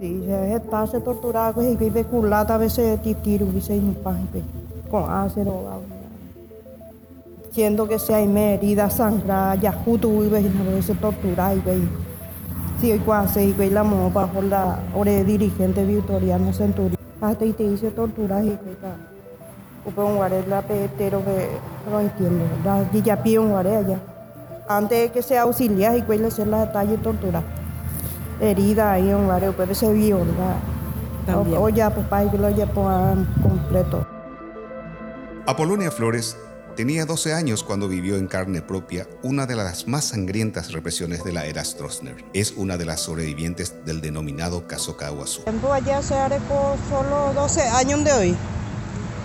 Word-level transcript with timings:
Sí, 0.00 0.22
se 0.24 0.54
está 0.54 0.86
se 0.86 1.00
torturaba 1.00 1.52
pues 1.52 1.70
y 1.70 1.76
vive 1.76 2.04
culata 2.04 2.54
a 2.54 2.58
veces 2.58 3.00
titiru 3.02 3.46
un 3.46 3.94
pan 4.02 4.26
con 4.90 5.10
acero 5.10 5.82
siendo 7.50 7.86
que 7.86 7.98
si 7.98 8.14
hay 8.14 8.26
herida 8.34 8.88
sangra 8.88 9.54
ya 9.56 9.72
justo 9.72 10.08
vive 10.08 10.40
y 10.40 10.44
no 10.44 10.64
veces 10.72 10.98
tortura 10.98 11.54
y 11.54 11.60
ve. 11.60 11.82
Si 12.80 12.90
hoy 12.90 12.98
cuase 13.00 13.44
y 13.44 13.52
ve 13.52 13.70
la 13.70 13.84
mo 13.84 14.10
bajo 14.10 14.40
la 14.40 14.78
ore 14.96 15.24
dirigente 15.24 15.84
victoriano 15.84 16.52
centurión 16.54 16.98
hasta 17.20 17.44
y 17.44 17.52
te 17.52 17.68
dice 17.68 17.90
tortura 17.90 18.42
y 18.42 18.48
ve 18.48 18.76
Upe 19.84 20.00
un 20.00 20.16
guaré 20.16 20.46
la 20.46 20.62
petero 20.62 21.22
que 21.24 21.48
no 21.90 22.00
entiendo, 22.00 22.44
la 22.64 22.90
ya 22.92 23.22
pide 23.22 23.38
un 23.38 23.50
guaré 23.50 23.76
allá. 23.76 24.11
Antes 24.76 24.98
de 24.98 25.10
que 25.10 25.22
sea 25.22 25.42
auxiliar 25.42 25.96
y 25.96 26.02
cuele 26.02 26.28
hacer 26.28 26.46
la 26.46 26.66
detalle 26.66 26.98
tortura. 26.98 27.42
Herida 28.40 28.92
ahí 28.92 29.12
un 29.12 29.26
guaré, 29.26 29.52
puede 29.52 29.74
ser 29.74 29.94
viola. 29.94 30.56
O, 31.34 31.64
o 31.64 31.68
ya 31.68 31.90
pues 31.90 32.06
para 32.06 32.30
que 32.30 32.38
lo 32.38 32.50
lleven 32.50 33.26
completo. 33.42 34.06
Apolonia 35.46 35.90
Flores 35.90 36.36
tenía 36.76 37.04
12 37.04 37.34
años 37.34 37.62
cuando 37.62 37.88
vivió 37.88 38.16
en 38.16 38.26
carne 38.26 38.62
propia 38.62 39.06
una 39.22 39.46
de 39.46 39.56
las 39.56 39.86
más 39.86 40.06
sangrientas 40.06 40.72
represiones 40.72 41.22
de 41.24 41.32
la 41.32 41.46
era 41.46 41.64
Stroessner. 41.64 42.24
Es 42.32 42.54
una 42.56 42.76
de 42.76 42.86
las 42.86 43.00
sobrevivientes 43.00 43.84
del 43.84 44.00
denominado 44.00 44.66
caso 44.66 44.96
Caguazú. 44.96 45.42
Tiempo 45.42 45.72
allá 45.72 46.02
se 46.02 46.14
areco 46.14 46.76
solo 46.88 47.32
12 47.34 47.62
años 47.62 48.04
de 48.04 48.12
hoy. 48.12 48.36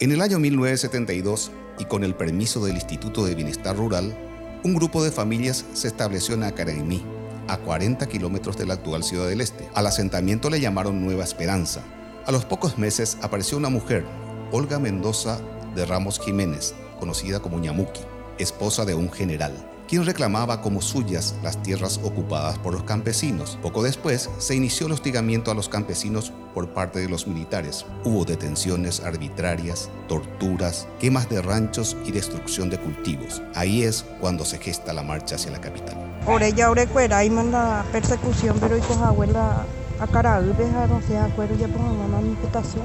En 0.00 0.12
el 0.12 0.20
año 0.20 0.38
1972, 0.38 1.50
y 1.78 1.84
con 1.84 2.04
el 2.04 2.14
permiso 2.14 2.64
del 2.64 2.74
Instituto 2.74 3.24
de 3.24 3.34
Bienestar 3.34 3.76
Rural, 3.76 4.16
un 4.64 4.72
grupo 4.72 5.04
de 5.04 5.12
familias 5.12 5.66
se 5.74 5.88
estableció 5.88 6.34
en 6.34 6.42
Acaraimí, 6.42 7.04
a 7.48 7.58
40 7.58 8.06
kilómetros 8.06 8.56
de 8.56 8.64
la 8.64 8.74
actual 8.74 9.04
Ciudad 9.04 9.28
del 9.28 9.42
Este. 9.42 9.68
Al 9.74 9.86
asentamiento 9.86 10.48
le 10.48 10.58
llamaron 10.58 11.04
Nueva 11.04 11.22
Esperanza. 11.22 11.82
A 12.24 12.32
los 12.32 12.46
pocos 12.46 12.78
meses 12.78 13.18
apareció 13.20 13.58
una 13.58 13.68
mujer, 13.68 14.06
Olga 14.52 14.78
Mendoza 14.78 15.38
de 15.74 15.84
Ramos 15.84 16.18
Jiménez, 16.18 16.74
conocida 16.98 17.40
como 17.40 17.58
Ñamuki, 17.58 18.00
esposa 18.38 18.86
de 18.86 18.94
un 18.94 19.12
general, 19.12 19.52
quien 19.88 20.04
reclamaba 20.04 20.60
como 20.60 20.80
suyas 20.80 21.34
las 21.42 21.62
tierras 21.62 22.00
ocupadas 22.02 22.58
por 22.58 22.72
los 22.72 22.84
campesinos. 22.84 23.58
Poco 23.62 23.82
después 23.82 24.30
se 24.38 24.54
inició 24.54 24.86
el 24.86 24.92
hostigamiento 24.92 25.50
a 25.50 25.54
los 25.54 25.68
campesinos 25.68 26.32
por 26.54 26.70
parte 26.70 27.00
de 27.00 27.08
los 27.08 27.26
militares. 27.26 27.84
Hubo 28.04 28.24
detenciones 28.24 29.00
arbitrarias, 29.00 29.90
torturas, 30.08 30.88
quemas 30.98 31.28
de 31.28 31.42
ranchos 31.42 31.96
y 32.04 32.12
destrucción 32.12 32.70
de 32.70 32.78
cultivos. 32.78 33.42
Ahí 33.54 33.82
es 33.82 34.04
cuando 34.20 34.44
se 34.44 34.58
gesta 34.58 34.92
la 34.92 35.02
marcha 35.02 35.36
hacia 35.36 35.50
la 35.50 35.60
capital. 35.60 35.96
Orella 36.26 36.70
orecuera 36.70 37.24
y 37.24 37.30
manda 37.30 37.84
persecución, 37.92 38.56
pero 38.60 38.78
y 38.78 38.82
abuela 39.02 39.66
a 40.00 40.06
cara 40.06 40.40
no 40.40 41.00
sé, 41.06 41.16
acuerdo 41.18 41.54
ya 41.56 41.68
pongo 41.68 41.92
una 42.04 42.20
imputación. 42.20 42.84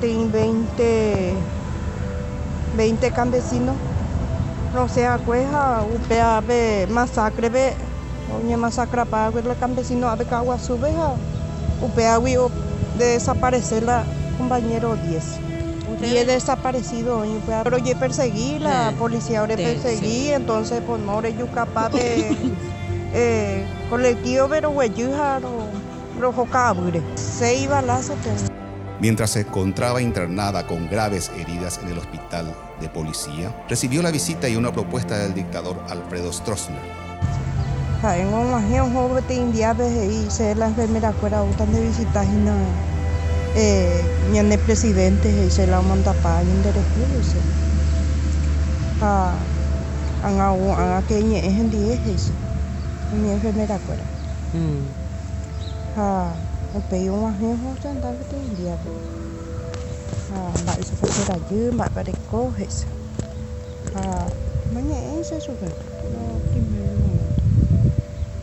Tiene 0.00 0.28
20, 0.28 1.34
20 2.76 3.10
campesinos 3.12 3.76
no 4.74 4.88
sea 4.88 5.18
cueja 5.18 5.82
upea 5.84 6.40
be 6.40 6.86
masacre 6.90 7.48
be 7.48 7.74
oñe 8.36 8.56
masacra 8.56 9.04
para 9.04 9.28
el 9.28 9.56
campesino 9.56 10.08
a 10.08 10.16
cagua 10.18 10.58
sube 10.58 10.92
upea 11.80 12.18
de 12.98 13.04
desaparecer 13.04 13.84
la 13.84 14.02
compañero 14.36 14.96
10 14.96 15.24
y 16.02 16.16
he 16.16 16.24
desaparecido 16.24 17.24
pero 17.62 17.78
yo 17.78 17.96
perseguí 17.98 18.58
la 18.58 18.92
policía 18.98 19.40
ahora 19.40 19.56
perseguí 19.56 20.30
entonces 20.30 20.82
pues 20.84 21.00
no 21.00 21.22
yo 21.28 21.46
capaz 21.52 21.90
de 21.90 22.36
eh, 23.14 23.64
colectivo 23.88 24.48
pero 24.50 24.82
yo 24.82 25.08
rojo 26.20 26.46
cabre 26.46 27.00
seis 27.14 27.68
balazos 27.68 28.16
Mientras 29.04 29.32
se 29.32 29.40
encontraba 29.40 30.00
internada 30.00 30.66
con 30.66 30.88
graves 30.88 31.30
heridas 31.38 31.78
en 31.82 31.88
el 31.90 31.98
hospital 31.98 32.54
de 32.80 32.88
policía, 32.88 33.54
recibió 33.68 34.00
la 34.00 34.10
visita 34.10 34.48
y 34.48 34.56
una 34.56 34.72
propuesta 34.72 35.18
del 35.18 35.34
dictador 35.34 35.78
Alfredo 35.90 36.32
Stroessner. 36.32 36.80
Presidente 44.64 45.30
nó 56.74 56.80
bị 56.90 57.06
ông 57.06 57.38
hiếu 57.40 57.56
hết 57.56 57.74
trên 57.82 58.00
tay 58.02 58.12
cái 58.14 58.24
tiếng 58.30 58.56
gì 58.58 58.66
à 58.66 58.76
bạn 60.66 60.82
sẽ 60.82 60.94
phải 61.00 61.10
ra 61.28 61.34
dưới 61.50 61.72
bạn 61.72 61.90
và 61.94 62.02
để 62.02 62.12
cố 62.32 62.50
hết 62.56 62.66
à 63.94 64.26
mấy 64.74 64.82
nhẽ 64.82 65.22
sẽ 65.30 65.40
sụp 65.40 65.60
rồi 65.60 65.70
nó 66.14 66.20
kim 66.54 66.64
luôn. 66.78 67.16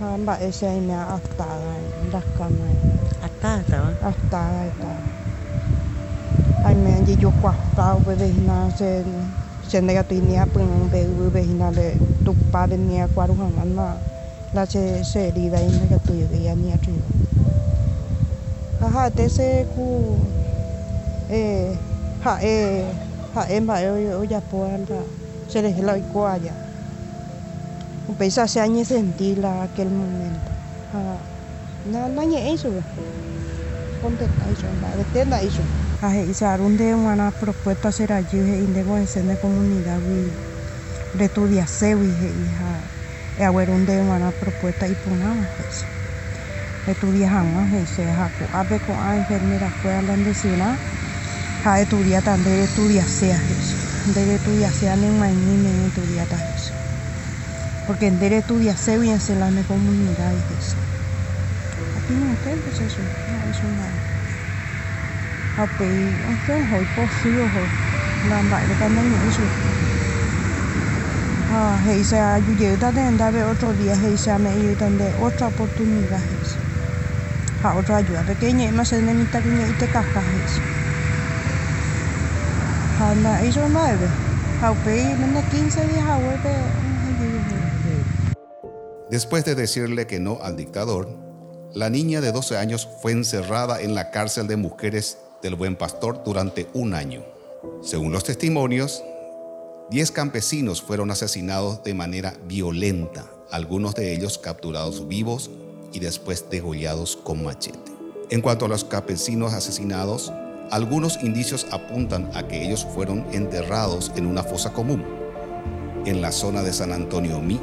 À 0.00 0.16
bạn 0.26 0.52
sẽ 0.52 0.80
nè 0.80 0.94
ở 0.94 1.18
tại 1.38 1.58
đặt 2.12 2.24
con 2.38 2.52
này. 2.64 2.74
Ở 3.22 3.28
tại 3.42 3.58
sao 3.68 3.84
ở 4.00 4.12
tại 4.30 4.70
tại 4.80 4.96
anh 6.64 6.84
mẹ 6.84 7.00
chỉ 7.06 7.16
chụp 7.22 7.32
quạt 7.42 7.56
tao 7.76 8.00
về 8.06 8.14
về 8.14 8.32
nó 8.46 8.68
sẽ 8.78 9.02
sẽ 9.68 9.80
này 9.80 9.94
cái 9.94 10.04
tiền 10.04 10.32
nhà 10.32 10.44
bưng 10.54 10.88
về 10.92 11.04
về 11.32 11.44
nó 11.58 11.70
để 11.76 11.94
tụt 12.24 12.36
ba 12.52 12.66
bên 12.66 12.90
nhà 12.90 13.06
qua 13.14 13.26
đúng 13.26 13.36
không 13.36 13.58
anh 13.58 13.76
mà. 13.76 13.92
Là 14.52 14.66
sẽ 14.66 15.02
sẽ 15.14 15.30
đi 15.30 15.48
về 15.48 15.68
nó 15.72 15.86
cái 15.90 15.98
tiền 16.06 16.26
về 16.30 16.38
nhà 16.38 16.54
ha 18.86 19.10
te 19.10 19.28
se 19.28 19.66
ku 19.74 20.16
e 21.30 21.72
ha 22.24 22.38
e 22.42 22.84
ha 23.34 23.46
e 23.48 23.60
ma 23.60 23.80
e 23.80 23.88
o 24.14 24.24
ya 24.24 24.40
po 24.40 24.64
anda 24.64 25.00
se 25.48 25.62
le 25.62 25.70
la 25.82 25.94
ko 26.12 26.26
allá 26.26 26.52
un 28.08 28.14
pesa 28.16 28.46
se 28.46 28.60
añe 28.60 28.84
sentí 28.84 29.34
la 29.34 29.62
aquel 29.64 29.88
momento. 29.88 30.50
Ha 30.92 31.16
na 31.90 32.08
na 32.08 32.24
ñe 32.24 32.52
eso 32.52 32.68
ponte 34.02 34.24
eso 34.52 34.68
la 34.80 34.96
de 34.96 35.04
tenda 35.12 35.40
eso. 35.40 35.62
Ha 36.02 36.14
he 36.14 36.24
isa 36.24 36.56
runde 36.56 36.94
una 36.94 37.30
propuesta 37.30 37.90
será 37.92 38.20
yo 38.20 38.44
he 38.44 38.60
inde 38.60 38.84
con 38.84 39.04
de 39.04 39.36
comunidad 39.36 40.00
vi 40.00 40.30
de 41.18 41.28
tu 41.28 41.46
día 41.46 41.66
se 41.66 41.94
vi 41.94 42.10
he 42.10 42.32
ha 42.60 42.82
e 43.38 43.44
aguerunde 43.44 44.00
una 44.00 44.30
propuesta 44.32 44.86
y 44.86 44.94
punama 44.94 45.48
eso 46.84 46.90
estudia 46.92 47.30
jamás 47.30 47.72
ese 47.72 48.12
jaco 48.12 48.46
abe 48.52 48.78
con 48.80 49.00
a 49.00 49.16
enfermera 49.16 49.70
fue 49.70 49.94
a 49.94 50.02
la 50.02 50.16
medicina 50.18 50.78
ha 51.62 51.80
estudia 51.80 52.20
también 52.20 52.60
estudia 52.60 53.06
sea 53.06 53.42
eso 53.48 53.78
debe 54.04 54.34
estudiar 54.34 54.74
sea 54.74 54.94
ni 54.96 55.10
más 55.10 55.34
ni 55.34 55.56
ni 55.56 55.86
estudia 55.86 56.26
eso 56.54 56.74
porque 57.86 58.10
debe 58.10 58.38
estudiar 58.38 58.76
se 58.76 58.98
bien 58.98 59.18
se 59.20 59.34
la 59.34 59.50
comunidad 59.64 60.34
eso 60.50 60.78
aquí 61.94 62.16
no 62.16 62.36
eso 62.44 63.02
no 63.26 63.46
eso 63.46 63.66
no 63.70 64.02
bị 65.78 66.20
cái 66.46 66.60
hội 66.60 66.86
có 66.94 67.06
siêu 67.10 67.48
hội 67.48 67.68
làm 68.22 68.50
lại 68.50 68.66
được 68.66 68.74
cái 68.78 68.90
này 68.90 69.04
eso 69.24 69.44
Ah, 71.46 71.76
heisa 71.84 72.34
ayuda 72.34 72.90
de 72.92 73.02
andar 73.02 73.34
otro 73.44 73.74
día, 73.74 73.94
heisa 73.96 74.38
me 74.38 74.50
ayudan 74.50 74.96
de 74.96 75.12
otra 75.14 75.48
oportunidad. 75.48 76.22
Más 77.64 78.92
en 78.92 79.08
el 79.08 79.26
pequeña 79.26 79.66
y 79.66 79.72
te 79.78 79.86
cascas 79.86 80.22
eso. 80.44 80.60
Hana 83.00 83.42
hizo 83.42 83.66
nueve. 83.70 84.06
Haupe 84.60 85.00
y 85.00 85.50
15 85.50 85.88
días 85.88 86.04
Después 89.10 89.46
de 89.46 89.54
decirle 89.54 90.06
que 90.06 90.20
no 90.20 90.40
al 90.42 90.56
dictador, 90.56 91.08
la 91.72 91.88
niña 91.88 92.20
de 92.20 92.32
12 92.32 92.58
años 92.58 92.86
fue 93.00 93.12
encerrada 93.12 93.80
en 93.80 93.94
la 93.94 94.10
cárcel 94.10 94.46
de 94.46 94.58
mujeres 94.58 95.16
del 95.42 95.54
Buen 95.54 95.76
Pastor 95.76 96.22
durante 96.22 96.66
un 96.74 96.92
año. 96.92 97.24
Según 97.82 98.12
los 98.12 98.24
testimonios, 98.24 99.02
10 99.90 100.10
campesinos 100.10 100.82
fueron 100.82 101.10
asesinados 101.10 101.82
de 101.82 101.94
manera 101.94 102.34
violenta, 102.46 103.24
algunos 103.50 103.94
de 103.94 104.12
ellos 104.12 104.36
capturados 104.36 105.08
vivos 105.08 105.50
y 105.94 106.00
después 106.00 106.50
degollados 106.50 107.16
con 107.16 107.42
machete. 107.42 107.92
En 108.30 108.40
cuanto 108.42 108.66
a 108.66 108.68
los 108.68 108.84
campesinos 108.84 109.54
asesinados, 109.54 110.32
algunos 110.70 111.22
indicios 111.22 111.66
apuntan 111.70 112.30
a 112.34 112.46
que 112.48 112.64
ellos 112.64 112.86
fueron 112.94 113.24
enterrados 113.32 114.12
en 114.16 114.26
una 114.26 114.42
fosa 114.42 114.72
común, 114.72 115.04
en 116.04 116.20
la 116.20 116.32
zona 116.32 116.62
de 116.62 116.72
San 116.72 116.92
Antonio 116.92 117.40
Mí, 117.40 117.60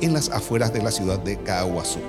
en 0.00 0.12
las 0.12 0.30
afueras 0.30 0.72
de 0.72 0.82
la 0.82 0.90
ciudad 0.90 1.18
de 1.18 1.36
Caguazú. 1.36 2.00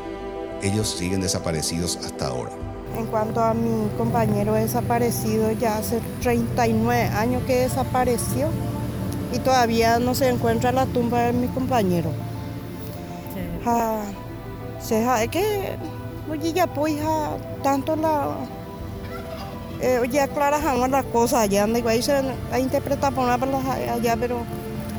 Ellos 0.61 0.89
siguen 0.89 1.21
desaparecidos 1.21 1.97
hasta 1.97 2.27
ahora. 2.27 2.51
En 2.97 3.05
cuanto 3.05 3.41
a 3.41 3.53
mi 3.53 3.89
compañero 3.97 4.53
desaparecido, 4.53 5.51
ya 5.51 5.77
hace 5.77 5.99
39 6.21 7.03
años 7.09 7.43
que 7.43 7.61
desapareció. 7.61 8.47
y 9.31 9.37
todavía 9.37 9.99
no 9.99 10.15
se 10.15 10.27
encuentra 10.27 10.71
la 10.71 10.87
tumba 10.87 11.21
de 11.21 11.33
mi 11.33 11.47
compañero. 11.49 12.09
Ja, 13.63 14.01
es 14.09 14.28
que 15.29 15.77
oye 16.31 16.53
ya 16.53 16.67
pues 16.67 17.01
ja, 17.01 17.37
tanto 17.63 17.95
la 17.95 18.35
eh, 19.81 20.19
aclara 20.21 20.59
jamás 20.61 20.89
las 20.89 21.05
cosas 21.05 21.41
allá, 21.41 21.61
donde 21.61 21.87
ahí 21.87 22.01
se 22.01 22.13
a 22.51 22.59
interpretar 22.59 23.13
por 23.13 23.29
allá, 23.29 24.17
pero 24.19 24.41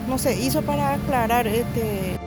no 0.09 0.19
se 0.19 0.35
hizo 0.41 0.63
para 0.63 0.95
aclarar 0.95 1.47
este. 1.47 2.19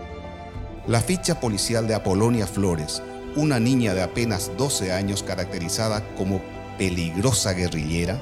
La 0.88 1.00
ficha 1.00 1.40
policial 1.40 1.88
de 1.88 1.96
Apolonia 1.96 2.46
Flores, 2.46 3.02
una 3.36 3.60
niña 3.60 3.94
de 3.94 4.04
apenas 4.04 4.52
12 4.58 4.92
años 4.92 5.24
caracterizada 5.24 6.04
como 6.16 6.42
peligrosa 6.78 7.54
guerrillera, 7.54 8.22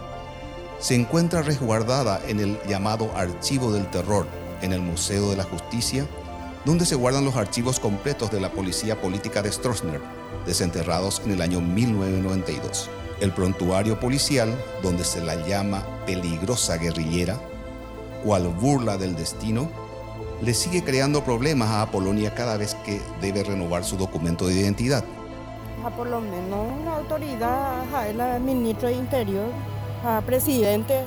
se 0.79 0.95
encuentra 0.95 1.41
resguardada 1.41 2.21
en 2.27 2.39
el 2.39 2.59
llamado 2.67 3.11
Archivo 3.15 3.71
del 3.71 3.87
Terror, 3.87 4.27
en 4.61 4.73
el 4.73 4.81
Museo 4.81 5.29
de 5.29 5.37
la 5.37 5.43
Justicia, 5.43 6.07
donde 6.65 6.85
se 6.85 6.95
guardan 6.95 7.25
los 7.25 7.35
archivos 7.35 7.79
completos 7.79 8.31
de 8.31 8.39
la 8.39 8.51
Policía 8.51 8.99
Política 9.01 9.41
de 9.41 9.51
Stroessner, 9.51 10.01
desenterrados 10.45 11.21
en 11.25 11.31
el 11.31 11.41
año 11.41 11.59
1992. 11.59 12.89
El 13.19 13.31
prontuario 13.31 13.99
policial, 13.99 14.53
donde 14.81 15.03
se 15.03 15.21
la 15.21 15.35
llama 15.47 15.83
peligrosa 16.05 16.77
guerrillera, 16.77 17.37
cual 18.23 18.47
burla 18.47 18.97
del 18.97 19.15
destino, 19.15 19.69
le 20.41 20.53
sigue 20.53 20.83
creando 20.83 21.23
problemas 21.23 21.69
a 21.69 21.83
Apolonia 21.83 22.33
cada 22.33 22.57
vez 22.57 22.75
que 22.85 22.99
debe 23.21 23.43
renovar 23.43 23.83
su 23.83 23.97
documento 23.97 24.47
de 24.47 24.55
identidad. 24.55 25.03
A 25.85 25.89
por 25.89 26.07
lo 26.07 26.21
menos 26.21 26.83
la 26.83 26.97
autoridad, 26.97 28.07
el 28.07 28.41
ministro 28.41 28.87
de 28.87 28.95
Interior, 28.95 29.47
a 30.05 30.21
presidente, 30.21 31.03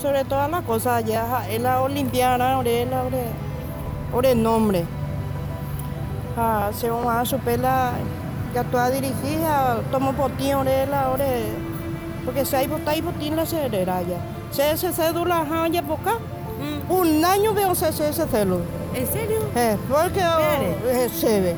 sobre 0.00 0.24
todas 0.24 0.50
las 0.50 0.64
cosas 0.64 1.04
es 1.48 1.60
la 1.60 1.82
olimpiana, 1.82 2.58
orela, 2.58 3.04
ore, 4.14 4.32
el 4.32 4.42
nombre. 4.42 4.84
A 6.36 6.70
se 6.72 6.90
va 6.90 7.20
a 7.20 7.24
su 7.24 7.38
pela, 7.38 7.92
ya 8.54 8.64
toda 8.64 8.90
dirigida, 8.90 9.80
tomo 9.90 10.12
potín, 10.12 10.54
orela, 10.54 11.10
ore, 11.10 11.52
porque 12.24 12.44
si 12.44 12.56
hay 12.56 12.66
botáis 12.66 13.04
botín 13.04 13.36
la 13.36 13.46
cerera 13.46 14.02
ya. 14.02 14.18
Se 14.50 14.70
ese 14.70 14.92
cédula, 14.92 15.44
ya 15.70 15.82
por 15.82 16.00
acá. 16.00 16.14
Mm. 16.14 16.92
Un 16.92 17.24
año 17.24 17.54
veo 17.54 17.72
ese 17.72 17.92
cédula. 17.92 18.64
¿En 18.94 19.06
serio? 19.06 19.38
Eh, 19.56 19.76
porque 19.88 20.20
eh, 20.20 21.08
se 21.08 21.40
ve. 21.40 21.56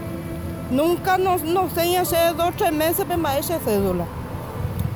Nunca 0.70 1.18
nos, 1.18 1.42
nos 1.42 1.72
tenía 1.72 2.00
hace 2.00 2.16
dos 2.36 2.48
o 2.48 2.52
tres 2.56 2.72
meses 2.72 3.04
para 3.04 3.38
esa 3.38 3.58
cédula. 3.60 4.04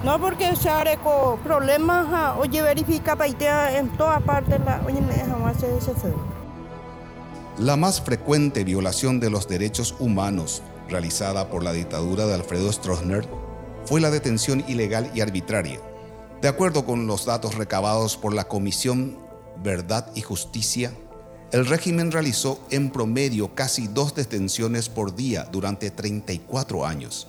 No 0.03 0.19
porque 0.19 0.57
se 0.57 0.71
con 1.05 1.39
problemas, 1.41 2.07
oye, 2.39 2.63
verifica 2.63 3.17
para 3.17 3.77
en 3.77 3.89
todas 3.91 4.23
partes, 4.23 4.59
la, 4.65 4.81
oye, 4.87 5.01
me 5.03 5.15
jamás 5.15 5.63
ese 5.63 5.93
La 7.61 7.77
más 7.77 8.01
frecuente 8.01 8.65
violación 8.65 9.21
de 9.21 9.29
los 9.29 9.47
derechos 9.47 9.95
humanos 9.99 10.63
realizada 10.89 11.51
por 11.51 11.63
la 11.63 11.75
dictadura 11.75 12.25
de 12.25 12.33
Alfredo 12.33 12.73
Stroessner 12.73 13.29
fue 13.85 14.01
la 14.01 14.11
detención 14.11 14.65
ilegal 14.67 15.11
y 15.15 15.21
arbitraria. 15.21 15.79
De 16.41 16.49
acuerdo 16.49 16.87
con 16.87 17.07
los 17.07 17.27
datos 17.27 17.57
recabados 17.57 18.17
por 18.17 18.33
la 18.33 18.49
Comisión 18.49 19.19
Verdad 19.63 20.11
y 20.15 20.23
Justicia, 20.23 20.95
el 21.53 21.67
régimen 21.67 22.13
realizó 22.13 22.65
en 22.71 22.89
promedio 22.89 23.55
casi 23.55 23.89
dos 23.89 24.15
detenciones 24.15 24.89
por 24.89 25.15
día 25.15 25.47
durante 25.53 25.91
34 25.91 26.87
años. 26.87 27.29